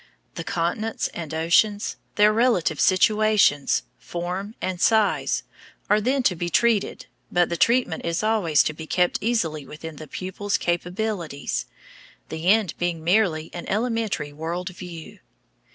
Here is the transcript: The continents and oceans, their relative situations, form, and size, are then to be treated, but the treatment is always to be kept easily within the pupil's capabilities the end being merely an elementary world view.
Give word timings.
The 0.33 0.43
continents 0.43 1.09
and 1.09 1.31
oceans, 1.31 1.95
their 2.15 2.33
relative 2.33 2.79
situations, 2.81 3.83
form, 3.99 4.55
and 4.59 4.81
size, 4.81 5.43
are 5.91 6.01
then 6.01 6.23
to 6.23 6.35
be 6.35 6.49
treated, 6.49 7.05
but 7.31 7.49
the 7.49 7.55
treatment 7.55 8.03
is 8.03 8.23
always 8.23 8.63
to 8.63 8.73
be 8.73 8.87
kept 8.87 9.19
easily 9.21 9.63
within 9.63 9.97
the 9.97 10.07
pupil's 10.07 10.57
capabilities 10.57 11.67
the 12.29 12.47
end 12.47 12.73
being 12.79 13.03
merely 13.03 13.51
an 13.53 13.65
elementary 13.67 14.33
world 14.33 14.69
view. 14.69 15.19